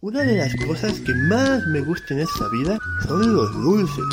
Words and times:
Una 0.00 0.20
de 0.20 0.36
las 0.36 0.54
cosas 0.64 1.00
que 1.00 1.12
más 1.12 1.66
me 1.66 1.80
gustan 1.80 2.18
en 2.18 2.22
esta 2.22 2.48
vida 2.50 2.78
son 3.08 3.34
los 3.34 3.52
dulces, 3.52 4.04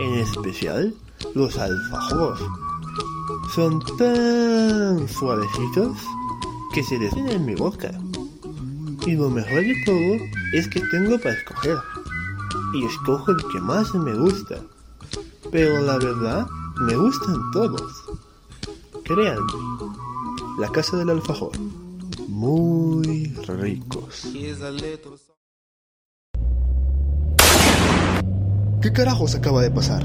en 0.00 0.14
especial 0.18 0.94
los 1.34 1.56
alfajores. 1.56 2.46
Son 3.54 3.80
tan 3.96 5.08
suavecitos 5.08 5.96
que 6.74 6.82
se 6.82 6.98
descienden 6.98 7.36
en 7.36 7.46
mi 7.46 7.54
boca. 7.54 7.90
Y 9.06 9.12
lo 9.12 9.30
mejor 9.30 9.62
de 9.62 9.74
todo 9.86 10.22
es 10.52 10.68
que 10.68 10.82
tengo 10.90 11.18
para 11.18 11.34
escoger. 11.34 11.78
Y 12.74 12.84
escojo 12.84 13.30
el 13.30 13.38
que 13.50 13.60
más 13.60 13.94
me 13.94 14.12
gusta. 14.12 14.56
Pero 15.50 15.80
la 15.80 15.96
verdad, 15.96 16.46
me 16.82 16.94
gustan 16.94 17.40
todos. 17.52 18.04
Créanme, 19.04 19.52
la 20.58 20.68
casa 20.68 20.98
del 20.98 21.08
alfajor. 21.08 21.52
Muy 22.32 23.30
ricos. 23.46 24.26
¿Qué 28.80 28.90
carajos 28.90 29.34
acaba 29.34 29.60
de 29.60 29.70
pasar? 29.70 30.02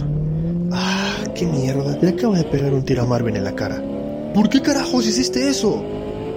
Ah, 0.73 1.23
qué 1.33 1.45
mierda. 1.45 1.97
Le 2.01 2.09
acaba 2.09 2.37
de 2.37 2.43
pegar 2.43 2.73
un 2.73 2.83
tiro 2.83 3.03
a 3.03 3.05
Marvin 3.05 3.37
en 3.37 3.45
la 3.45 3.55
cara. 3.55 3.81
¿Por 4.33 4.49
qué 4.49 4.61
carajos 4.61 5.07
hiciste 5.07 5.47
eso? 5.47 5.81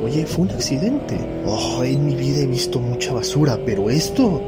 Oye, 0.05 0.25
fue 0.27 0.45
un 0.45 0.53
accidente. 0.53 1.19
Oh, 1.45 1.83
en 1.83 2.07
mi 2.07 2.15
vida 2.15 2.39
he 2.39 2.47
visto 2.47 2.79
mucha 2.79 3.13
basura, 3.13 3.59
pero 3.67 3.91
esto... 3.91 4.41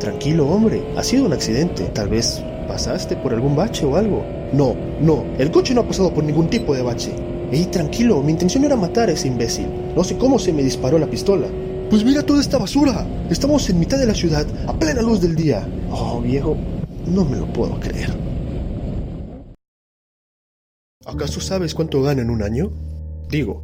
Tranquilo, 0.00 0.48
hombre. 0.48 0.82
Ha 0.96 1.04
sido 1.04 1.26
un 1.26 1.34
accidente. 1.34 1.84
Tal 1.90 2.08
vez 2.08 2.42
pasaste 2.66 3.16
por 3.16 3.34
algún 3.34 3.54
bache 3.54 3.84
o 3.84 3.96
algo. 3.96 4.24
No, 4.54 4.74
no. 5.02 5.26
El 5.38 5.50
coche 5.50 5.74
no 5.74 5.82
ha 5.82 5.86
pasado 5.86 6.12
por 6.14 6.24
ningún 6.24 6.48
tipo 6.48 6.74
de 6.74 6.80
bache. 6.80 7.35
Ey, 7.52 7.66
tranquilo. 7.66 8.22
Mi 8.22 8.32
intención 8.32 8.64
era 8.64 8.76
matar 8.76 9.08
a 9.08 9.12
ese 9.12 9.28
imbécil. 9.28 9.68
No 9.94 10.02
sé 10.02 10.16
cómo 10.16 10.38
se 10.38 10.52
me 10.52 10.62
disparó 10.62 10.98
la 10.98 11.08
pistola. 11.08 11.46
Pues 11.88 12.04
mira 12.04 12.24
toda 12.24 12.40
esta 12.40 12.58
basura. 12.58 13.06
Estamos 13.30 13.68
en 13.70 13.78
mitad 13.78 13.98
de 13.98 14.06
la 14.06 14.14
ciudad, 14.14 14.46
a 14.66 14.76
plena 14.76 15.02
luz 15.02 15.20
del 15.20 15.36
día. 15.36 15.66
Oh, 15.90 16.20
viejo, 16.20 16.56
no 17.06 17.24
me 17.24 17.36
lo 17.36 17.52
puedo 17.52 17.78
creer. 17.78 18.10
¿Acaso 21.04 21.40
sabes 21.40 21.72
cuánto 21.72 22.02
gano 22.02 22.22
en 22.22 22.30
un 22.30 22.42
año? 22.42 22.72
Digo, 23.30 23.62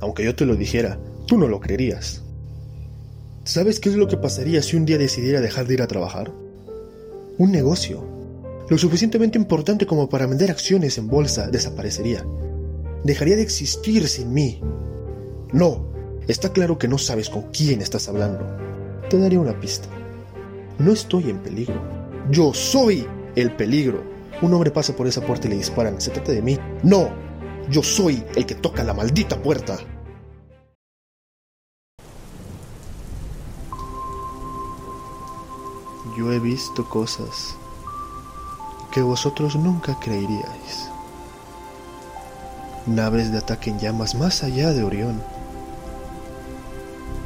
aunque 0.00 0.24
yo 0.24 0.34
te 0.34 0.44
lo 0.44 0.56
dijera, 0.56 0.98
tú 1.26 1.38
no 1.38 1.48
lo 1.48 1.58
creerías. 1.58 2.20
¿Sabes 3.44 3.80
qué 3.80 3.88
es 3.88 3.96
lo 3.96 4.08
que 4.08 4.18
pasaría 4.18 4.60
si 4.60 4.76
un 4.76 4.84
día 4.84 4.98
decidiera 4.98 5.40
dejar 5.40 5.66
de 5.66 5.74
ir 5.74 5.82
a 5.82 5.86
trabajar? 5.86 6.30
Un 7.38 7.50
negocio, 7.50 8.04
lo 8.68 8.76
suficientemente 8.76 9.38
importante 9.38 9.86
como 9.86 10.10
para 10.10 10.26
vender 10.26 10.50
acciones 10.50 10.98
en 10.98 11.08
bolsa, 11.08 11.48
desaparecería. 11.48 12.24
Dejaría 13.04 13.34
de 13.34 13.42
existir 13.42 14.08
sin 14.08 14.32
mí. 14.32 14.60
No, 15.52 15.92
está 16.28 16.52
claro 16.52 16.78
que 16.78 16.86
no 16.86 16.98
sabes 16.98 17.28
con 17.28 17.50
quién 17.50 17.80
estás 17.80 18.08
hablando. 18.08 18.46
Te 19.10 19.18
daré 19.18 19.38
una 19.38 19.58
pista. 19.58 19.88
No 20.78 20.92
estoy 20.92 21.30
en 21.30 21.38
peligro. 21.38 21.74
Yo 22.30 22.54
soy 22.54 23.06
el 23.34 23.56
peligro. 23.56 24.04
Un 24.40 24.54
hombre 24.54 24.70
pasa 24.70 24.94
por 24.94 25.08
esa 25.08 25.20
puerta 25.20 25.48
y 25.48 25.50
le 25.50 25.56
disparan. 25.56 26.00
¿Se 26.00 26.10
trata 26.10 26.30
de 26.30 26.42
mí? 26.42 26.58
No. 26.84 27.10
Yo 27.70 27.82
soy 27.82 28.22
el 28.36 28.46
que 28.46 28.54
toca 28.54 28.84
la 28.84 28.94
maldita 28.94 29.40
puerta. 29.42 29.78
Yo 36.16 36.32
he 36.32 36.38
visto 36.38 36.88
cosas 36.88 37.56
que 38.92 39.02
vosotros 39.02 39.56
nunca 39.56 39.98
creeríais. 39.98 40.91
Naves 42.86 43.30
de 43.30 43.38
ataque 43.38 43.70
en 43.70 43.78
llamas 43.78 44.16
más 44.16 44.42
allá 44.42 44.72
de 44.72 44.82
Orión. 44.82 45.22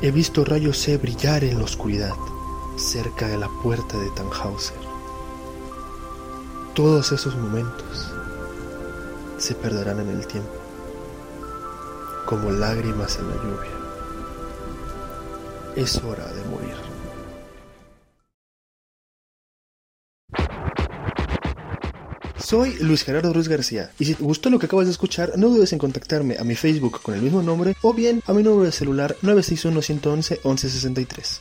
He 0.03 0.11
visto 0.11 0.45
rayos 0.45 0.77
C 0.79 0.99
brillar 0.99 1.45
en 1.45 1.59
la 1.59 1.65
oscuridad, 1.65 2.13
cerca 2.77 3.27
de 3.27 3.39
la 3.39 3.49
puerta 3.63 3.97
de 3.97 4.11
Tannhauser. 4.11 4.77
Todos 6.75 7.11
esos 7.13 7.35
momentos 7.37 8.13
se 9.39 9.55
perderán 9.55 10.01
en 10.01 10.11
el 10.11 10.27
tiempo, 10.27 10.53
como 12.27 12.51
lágrimas 12.51 13.19
en 13.19 13.31
la 13.31 13.37
lluvia. 13.37 13.71
Es 15.75 15.97
hora 16.05 16.27
de 16.27 16.45
morir. 16.51 16.86
Soy 22.47 22.77
Luis 22.79 23.03
Gerardo 23.03 23.33
Ruiz 23.33 23.49
García 23.49 23.91
y 23.99 24.05
si 24.05 24.15
te 24.15 24.23
gustó 24.23 24.51
lo 24.51 24.61
que 24.61 24.67
acabas 24.67 24.87
de 24.87 24.93
escuchar, 24.93 25.33
no 25.37 25.49
dudes 25.49 25.73
en 25.73 25.81
contactarme 25.81 26.37
a 26.39 26.45
mi 26.45 26.55
Facebook 26.55 27.03
con 27.03 27.17
el 27.17 27.21
mismo 27.21 27.43
nombre 27.43 27.75
o 27.83 27.93
bien 27.93 28.23
a 28.25 28.33
mi 28.33 28.45
número 28.45 28.63
de 28.63 28.71
celular 28.71 29.17
961 29.21 29.83
111 29.83 30.35
1163. 30.45 31.41